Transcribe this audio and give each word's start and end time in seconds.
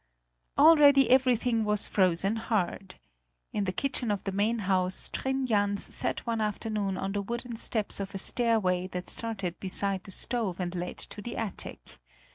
Already 0.57 1.11
everything 1.11 1.63
was 1.63 1.87
frozen 1.87 2.35
hard. 2.37 2.95
In 3.53 3.65
the 3.65 3.71
kitchen 3.71 4.09
of 4.09 4.23
the 4.23 4.31
main 4.31 4.57
house 4.65 5.09
Trin 5.13 5.45
Jans 5.45 5.83
sat 5.83 6.25
one 6.25 6.41
afternoon 6.41 6.97
on 6.97 7.11
the 7.11 7.21
wooden 7.21 7.55
steps 7.55 7.99
of 7.99 8.15
a 8.15 8.17
stairway 8.17 8.87
that 8.87 9.11
started 9.11 9.59
beside 9.59 10.05
the 10.05 10.09
stove 10.09 10.59
and 10.59 10.73
led 10.73 10.97
to 10.97 11.21
the 11.21 11.37
attic. 11.37 11.99